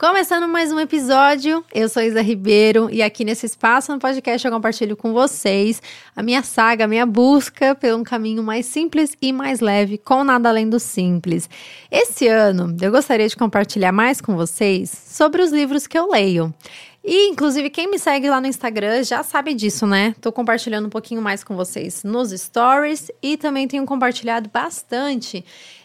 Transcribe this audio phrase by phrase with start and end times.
[0.00, 4.50] Começando mais um episódio, eu sou Isa Ribeiro e aqui nesse espaço no podcast eu
[4.50, 5.82] compartilho com vocês
[6.16, 10.24] a minha saga, a minha busca por um caminho mais simples e mais leve, com
[10.24, 11.50] nada além do simples.
[11.90, 16.54] Esse ano eu gostaria de compartilhar mais com vocês sobre os livros que eu leio.
[17.02, 20.14] E, inclusive, quem me segue lá no Instagram já sabe disso, né?
[20.20, 25.42] Tô compartilhando um pouquinho mais com vocês nos stories e também tenho compartilhado bastante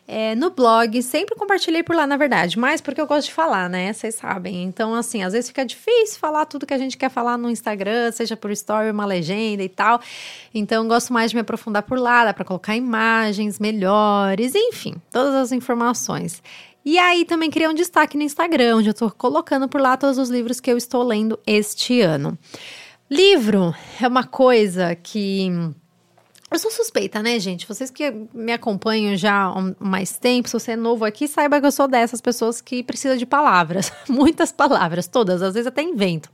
[0.07, 3.70] é, no blog, sempre compartilhei por lá, na verdade, mas porque eu gosto de falar,
[3.70, 3.91] né?
[3.91, 4.63] Vocês sabem.
[4.63, 8.12] Então, assim, às vezes fica difícil falar tudo que a gente quer falar no Instagram,
[8.12, 9.99] seja por story, uma legenda e tal.
[10.54, 15.34] Então, gosto mais de me aprofundar por lá, dá para colocar imagens melhores, enfim, todas
[15.34, 16.43] as informações.
[16.85, 20.20] E aí também criei um destaque no Instagram, onde eu tô colocando por lá todos
[20.20, 22.38] os livros que eu estou lendo este ano.
[23.09, 25.48] Livro é uma coisa que
[26.52, 27.67] eu sou suspeita, né, gente?
[27.67, 31.66] Vocês que me acompanham já há mais tempo, se você é novo aqui, saiba que
[31.66, 33.91] eu sou dessas pessoas que precisa de palavras.
[34.07, 36.31] Muitas palavras, todas, às vezes até invento.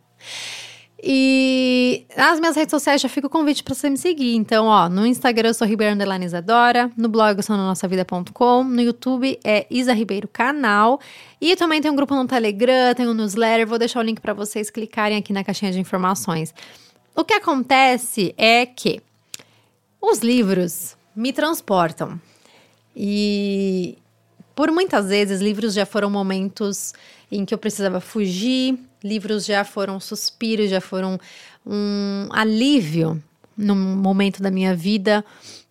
[1.04, 4.36] E nas minhas redes sociais já fica o convite para você me seguir.
[4.36, 8.82] Então, ó, no Instagram eu sou Ribeiro Isadora, no blog eu sou no nossavida.com, no
[8.82, 11.00] YouTube é Isa Ribeiro Canal.
[11.40, 14.34] E também tem um grupo no Telegram, tem um newsletter, vou deixar o link para
[14.34, 16.54] vocês clicarem aqui na caixinha de informações.
[17.16, 19.02] O que acontece é que
[20.00, 22.20] os livros me transportam.
[22.96, 23.98] E
[24.56, 26.94] por muitas vezes, livros já foram momentos
[27.32, 31.20] em que eu precisava fugir, livros já foram suspiros, já foram
[31.66, 33.22] um alívio
[33.58, 35.24] num momento da minha vida.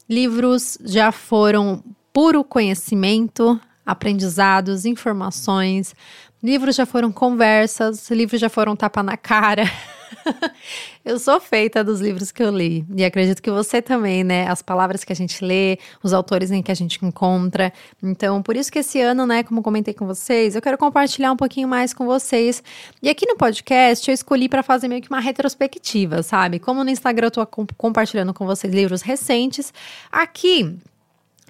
[0.08, 5.94] Livros já foram puro conhecimento, aprendizados, informações.
[6.42, 9.64] Livros já foram conversas, livros já foram tapa na cara.
[11.04, 12.84] eu sou feita dos livros que eu li.
[12.96, 14.48] E acredito que você também, né?
[14.48, 17.72] As palavras que a gente lê, os autores em que a gente encontra.
[18.02, 21.36] Então, por isso que esse ano, né, como comentei com vocês, eu quero compartilhar um
[21.36, 22.62] pouquinho mais com vocês.
[23.02, 26.58] E aqui no podcast eu escolhi para fazer meio que uma retrospectiva, sabe?
[26.58, 29.72] Como no Instagram eu tô compartilhando com vocês livros recentes,
[30.10, 30.78] aqui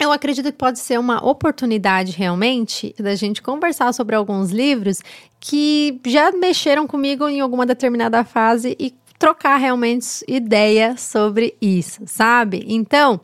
[0.01, 5.03] eu acredito que pode ser uma oportunidade realmente da gente conversar sobre alguns livros
[5.39, 12.65] que já mexeram comigo em alguma determinada fase e trocar realmente ideia sobre isso, sabe?
[12.67, 13.21] Então,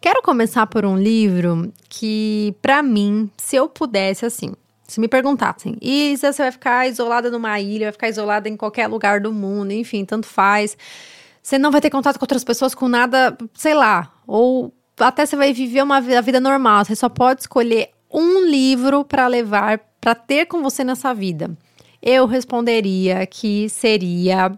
[0.00, 4.54] quero começar por um livro que, para mim, se eu pudesse, assim,
[4.88, 8.86] se me perguntassem, Isa, você vai ficar isolada numa ilha, vai ficar isolada em qualquer
[8.86, 10.74] lugar do mundo, enfim, tanto faz.
[11.42, 15.36] Você não vai ter contato com outras pessoas com nada, sei lá, ou até você
[15.36, 16.84] vai viver uma vida, vida normal.
[16.84, 21.50] Você só pode escolher um livro para levar, para ter com você nessa vida.
[22.00, 24.52] Eu responderia que seria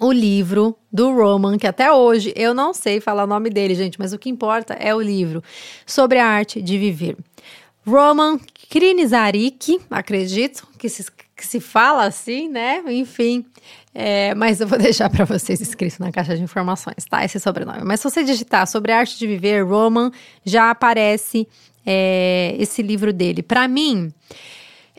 [0.00, 3.98] o livro do Roman, que até hoje eu não sei falar o nome dele, gente,
[3.98, 5.42] mas o que importa é o livro
[5.84, 7.16] sobre a arte de viver.
[7.86, 8.38] Roman
[8.70, 11.04] Krinizarik, acredito que se,
[11.36, 12.82] que se fala assim, né?
[12.86, 13.44] Enfim,
[13.94, 17.24] é, mas eu vou deixar para vocês escrito na caixa de informações, tá?
[17.24, 17.82] Esse sobrenome.
[17.84, 20.10] Mas se você digitar sobre a arte de viver, Roman,
[20.44, 21.46] já aparece
[21.84, 23.42] é, esse livro dele.
[23.42, 24.12] Para mim,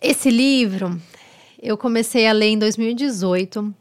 [0.01, 0.99] esse livro
[1.61, 3.73] eu comecei a ler em 2018.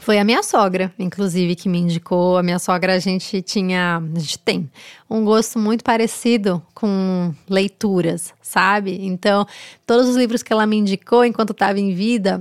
[0.00, 2.36] Foi a minha sogra, inclusive, que me indicou.
[2.36, 4.70] A minha sogra, a gente tinha, a gente tem
[5.08, 8.98] um gosto muito parecido com leituras, sabe?
[9.06, 9.46] Então,
[9.86, 12.40] todos os livros que ela me indicou enquanto estava em vida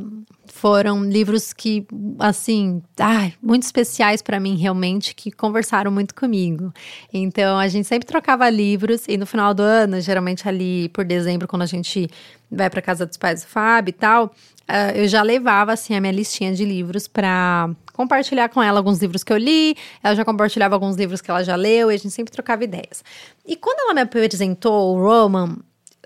[0.54, 1.86] foram livros que,
[2.20, 6.74] assim, ai, muito especiais para mim, realmente, que conversaram muito comigo.
[7.14, 11.48] Então, a gente sempre trocava livros e no final do ano, geralmente ali por dezembro,
[11.48, 12.10] quando a gente
[12.50, 16.02] vai para casa dos pais do Fábio e tal, uh, eu já levava, assim, a
[16.02, 20.24] minha listinha de livros para compartilhar com ela alguns livros que eu li, ela já
[20.24, 23.04] compartilhava alguns livros que ela já leu e a gente sempre trocava ideias.
[23.46, 25.58] E quando ela me apresentou o Roman,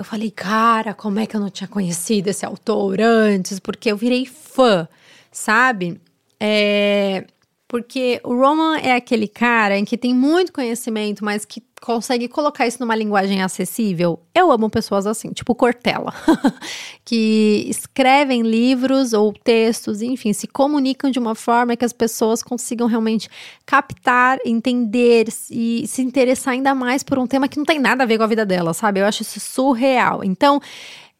[0.01, 3.59] eu falei, cara, como é que eu não tinha conhecido esse autor antes?
[3.59, 4.87] Porque eu virei fã,
[5.31, 6.01] sabe?
[6.39, 7.25] É,
[7.71, 12.67] porque o Roman é aquele cara em que tem muito conhecimento, mas que consegue colocar
[12.67, 14.19] isso numa linguagem acessível.
[14.35, 16.13] Eu amo pessoas assim, tipo Cortella,
[17.05, 22.89] que escrevem livros ou textos, enfim, se comunicam de uma forma que as pessoas consigam
[22.89, 23.29] realmente
[23.65, 28.05] captar, entender e se interessar ainda mais por um tema que não tem nada a
[28.05, 28.99] ver com a vida dela, sabe?
[28.99, 30.25] Eu acho isso surreal.
[30.25, 30.59] Então,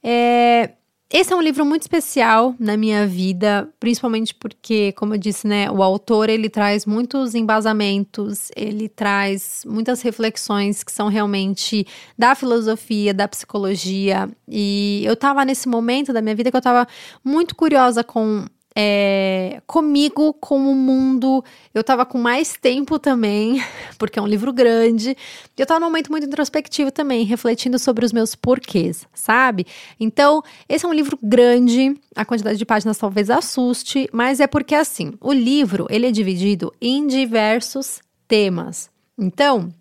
[0.04, 0.72] é,
[1.12, 5.70] esse é um livro muito especial na minha vida, principalmente porque, como eu disse, né,
[5.70, 11.86] o autor ele traz muitos embasamentos, ele traz muitas reflexões que são realmente
[12.18, 14.30] da filosofia, da psicologia.
[14.48, 16.88] E eu tava nesse momento da minha vida que eu tava
[17.24, 18.46] muito curiosa com
[18.76, 21.44] é, comigo, com o mundo.
[21.74, 23.62] Eu tava com mais tempo também,
[23.98, 25.16] porque é um livro grande.
[25.58, 29.66] Eu tava num momento muito introspectivo também, refletindo sobre os meus porquês, sabe?
[30.00, 34.76] Então, esse é um livro grande, a quantidade de páginas talvez assuste, mas é porque
[34.76, 38.90] assim, o livro, ele é dividido em diversos temas.
[39.18, 39.72] Então,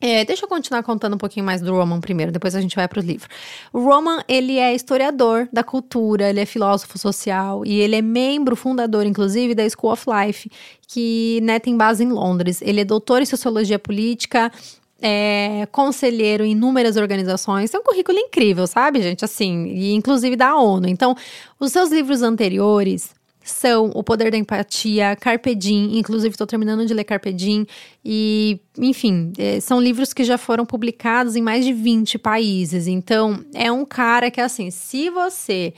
[0.00, 2.86] é, deixa eu continuar contando um pouquinho mais do Roman primeiro, depois a gente vai
[2.86, 3.28] para o livro.
[3.72, 8.54] O Roman, ele é historiador da cultura, ele é filósofo social e ele é membro
[8.54, 10.50] fundador, inclusive, da School of Life,
[10.86, 12.62] que né, tem base em Londres.
[12.62, 14.52] Ele é doutor em sociologia política,
[15.00, 17.70] é conselheiro em inúmeras organizações.
[17.70, 19.24] Tem um currículo incrível, sabe, gente?
[19.24, 20.88] Assim, e inclusive da ONU.
[20.88, 21.14] Então,
[21.58, 23.17] os seus livros anteriores
[23.50, 27.66] são O Poder da Empatia, Carpe Diem, inclusive estou terminando de ler Carpe Diem,
[28.04, 32.86] e, enfim, é, são livros que já foram publicados em mais de 20 países.
[32.86, 35.74] Então, é um cara que, assim, se você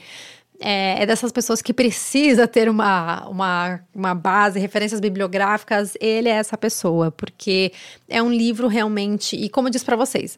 [0.63, 6.33] é, é, dessas pessoas que precisa ter uma, uma, uma base, referências bibliográficas, ele é
[6.33, 7.73] essa pessoa, porque
[8.07, 10.37] é um livro realmente, e como eu disse para vocês,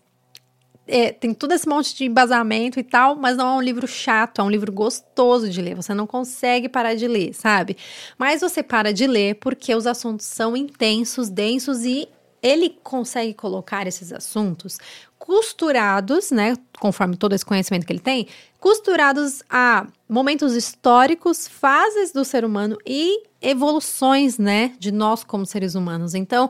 [0.88, 4.42] é, tem todo esse monte de embasamento e tal, mas não é um livro chato,
[4.42, 5.76] é um livro gostoso de ler.
[5.76, 7.78] Você não consegue parar de ler, sabe?
[8.18, 12.08] Mas você para de ler porque os assuntos são intensos, densos e
[12.42, 14.78] ele consegue colocar esses assuntos
[15.18, 18.28] costurados, né, conforme todo esse conhecimento que ele tem,
[18.60, 25.76] costurados a momentos históricos, fases do ser humano e evoluções, né, de nós como seres
[25.76, 26.14] humanos.
[26.14, 26.50] Então,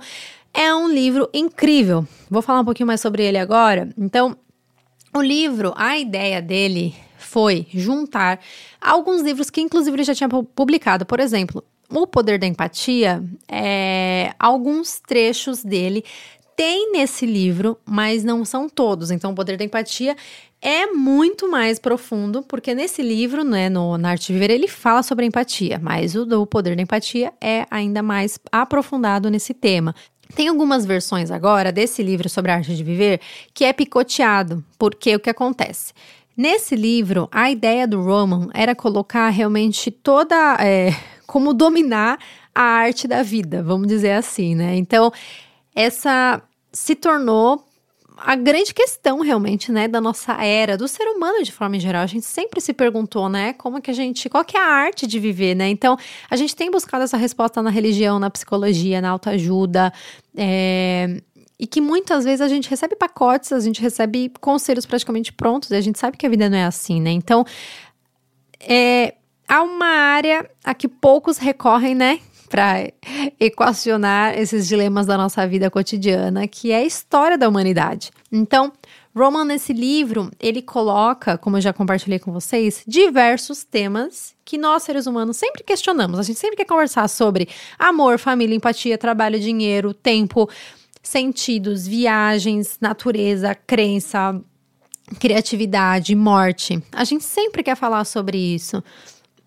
[0.53, 2.07] é um livro incrível.
[2.29, 3.89] Vou falar um pouquinho mais sobre ele agora.
[3.97, 4.38] Então,
[5.15, 8.39] o livro, a ideia dele foi juntar
[8.79, 11.05] alguns livros que, inclusive, ele já tinha publicado.
[11.05, 16.03] Por exemplo, O Poder da Empatia, é, alguns trechos dele
[16.55, 19.09] tem nesse livro, mas não são todos.
[19.09, 20.15] Então, O Poder da Empatia
[20.61, 25.25] é muito mais profundo, porque nesse livro, né, no Na Arte Viver, ele fala sobre
[25.25, 29.94] empatia, mas o do Poder da Empatia é ainda mais aprofundado nesse tema.
[30.35, 33.19] Tem algumas versões agora desse livro sobre a arte de viver
[33.53, 35.93] que é picoteado, porque o que acontece?
[36.35, 40.57] Nesse livro, a ideia do Roman era colocar realmente toda.
[40.59, 40.89] É,
[41.27, 42.19] como dominar
[42.53, 44.75] a arte da vida, vamos dizer assim, né?
[44.75, 45.11] Então,
[45.73, 46.41] essa
[46.71, 47.63] se tornou
[48.25, 52.01] a grande questão realmente, né, da nossa era, do ser humano de forma geral.
[52.01, 55.05] A gente sempre se perguntou, né, como que a gente, qual que é a arte
[55.05, 55.67] de viver, né?
[55.67, 55.97] Então,
[56.29, 59.91] a gente tem buscado essa resposta na religião, na psicologia, na autoajuda,
[60.37, 61.21] é,
[61.59, 65.75] e que muitas vezes a gente recebe pacotes, a gente recebe conselhos praticamente prontos, e
[65.75, 67.11] a gente sabe que a vida não é assim, né?
[67.11, 67.43] Então,
[68.61, 69.15] é,
[69.49, 72.21] há uma área a que poucos recorrem, né?
[72.53, 72.94] Para
[73.39, 78.11] equacionar esses dilemas da nossa vida cotidiana, que é a história da humanidade.
[78.31, 78.71] Então,
[79.15, 84.83] Roman, nesse livro, ele coloca, como eu já compartilhei com vocês, diversos temas que nós,
[84.83, 86.19] seres humanos, sempre questionamos.
[86.19, 90.47] A gente sempre quer conversar sobre amor, família, empatia, trabalho, dinheiro, tempo,
[91.01, 94.39] sentidos, viagens, natureza, crença,
[95.19, 96.79] criatividade, morte.
[96.91, 98.83] A gente sempre quer falar sobre isso.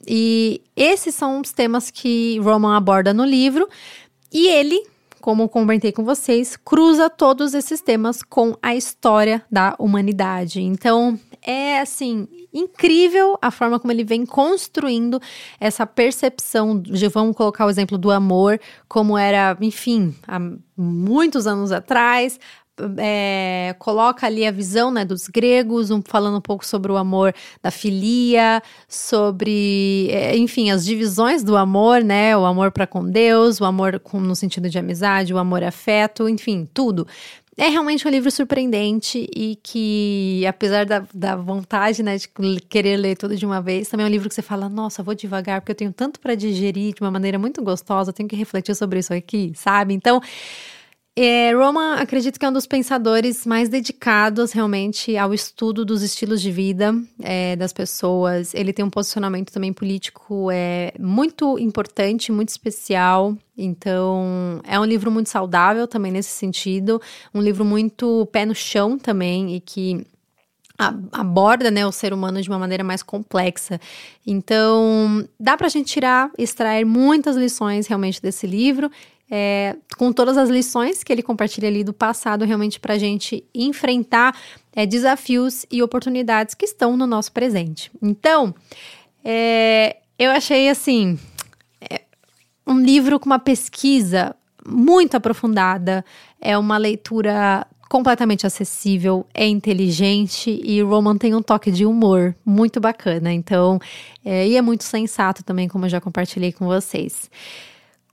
[0.07, 3.69] E esses são os temas que Roman aborda no livro.
[4.33, 4.87] E ele,
[5.21, 10.61] como comentei com vocês, cruza todos esses temas com a história da humanidade.
[10.61, 15.21] Então, é assim, incrível a forma como ele vem construindo
[15.61, 20.39] essa percepção de, vamos colocar o exemplo do amor, como era, enfim, há
[20.77, 22.39] muitos anos atrás,
[22.99, 27.35] é, coloca ali a visão né, dos gregos, um, falando um pouco sobre o amor
[27.63, 32.37] da filia, sobre, é, enfim, as divisões do amor, né?
[32.37, 36.29] O amor para com Deus, o amor com, no sentido de amizade, o amor afeto,
[36.29, 37.07] enfim, tudo.
[37.59, 42.29] É realmente um livro surpreendente e que, apesar da, da vontade, né, de
[42.69, 45.15] querer ler tudo de uma vez, também é um livro que você fala, nossa, vou
[45.15, 48.75] devagar, porque eu tenho tanto para digerir de uma maneira muito gostosa, tenho que refletir
[48.75, 49.95] sobre isso aqui, sabe?
[49.95, 50.21] Então,
[51.19, 56.43] é, Roman, acredito que é um dos pensadores mais dedicados realmente ao estudo dos estilos
[56.43, 58.53] de vida é, das pessoas.
[58.53, 63.35] Ele tem um posicionamento também político é, muito importante, muito especial.
[63.57, 67.01] Então, é um livro muito saudável também nesse sentido.
[67.33, 70.07] Um livro muito pé no chão também e que
[70.79, 73.81] aborda né, o ser humano de uma maneira mais complexa.
[74.27, 78.91] Então, dá para a gente tirar, extrair muitas lições realmente desse livro
[79.31, 83.45] é, com todas as lições que ele compartilha ali do passado, realmente para a gente
[83.55, 84.37] enfrentar
[84.73, 87.91] é, desafios e oportunidades que estão no nosso presente.
[88.01, 88.55] Então,
[89.25, 91.19] é, eu achei assim
[91.81, 92.03] é,
[92.67, 94.35] um livro com uma pesquisa
[94.67, 96.05] muito aprofundada,
[96.41, 102.35] é uma leitura completamente acessível, é inteligente e o Roman tem um toque de humor
[102.45, 103.33] muito bacana.
[103.33, 103.79] Então,
[104.25, 107.31] é, e é muito sensato também, como eu já compartilhei com vocês.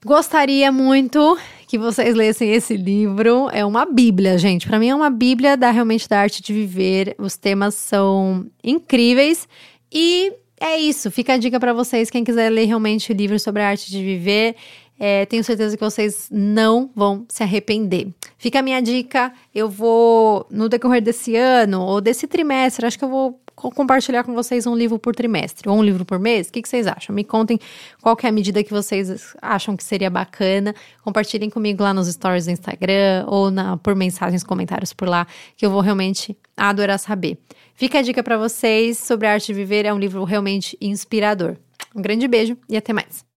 [0.06, 3.50] Gostaria muito que vocês lessem esse livro.
[3.54, 4.68] É uma bíblia, gente.
[4.68, 7.16] Para mim é uma bíblia da realmente da arte de viver.
[7.18, 9.48] Os temas são incríveis
[9.90, 11.10] e é isso.
[11.10, 14.04] Fica a dica para vocês quem quiser ler realmente o livro sobre a arte de
[14.04, 14.56] viver.
[15.00, 18.10] É, tenho certeza que vocês não vão se arrepender.
[18.38, 19.34] Fica a minha dica.
[19.56, 24.34] Eu vou, no decorrer desse ano ou desse trimestre, acho que eu vou compartilhar com
[24.34, 26.48] vocês um livro por trimestre ou um livro por mês.
[26.48, 27.16] O que, que vocês acham?
[27.16, 27.60] Me contem
[28.02, 30.74] qual é a medida que vocês acham que seria bacana.
[31.04, 35.66] Compartilhem comigo lá nos stories do Instagram ou na, por mensagens, comentários por lá, que
[35.66, 37.38] eu vou realmente adorar saber.
[37.76, 39.86] Fica a dica para vocês sobre a arte de viver.
[39.86, 41.56] É um livro realmente inspirador.
[41.96, 43.24] Um grande beijo e até mais.